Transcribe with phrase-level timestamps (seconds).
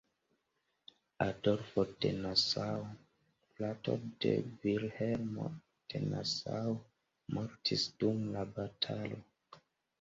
[1.25, 2.79] Adolfo de Nassau,
[3.53, 4.33] frato de
[4.65, 5.47] Vilhelmo
[5.93, 6.71] de Nassau,
[7.39, 9.25] mortis dum la batalo.